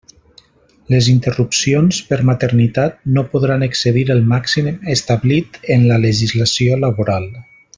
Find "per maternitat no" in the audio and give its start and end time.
2.13-3.25